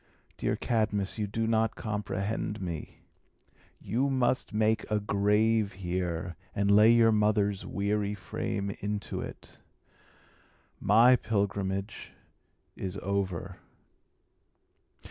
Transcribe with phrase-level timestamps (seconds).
[0.35, 3.01] Dear Cadmus, you do not comprehend me.
[3.79, 9.59] You must make a grave here, and lay your mother's weary frame into it.
[10.79, 12.13] My pilgrimage
[12.75, 13.57] is over."